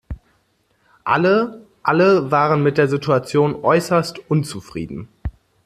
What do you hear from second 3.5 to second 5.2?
äußerst unzufrieden.